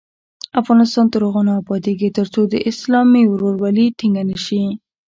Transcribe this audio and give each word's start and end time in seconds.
افغانستان 0.61 1.05
تر 1.13 1.21
هغو 1.27 1.41
نه 1.47 1.53
ابادیږي، 1.61 2.09
ترڅو 2.17 2.41
اسلامي 2.71 3.23
ورورولي 3.27 3.85
ټینګه 3.99 4.23
نشي. 4.29 4.63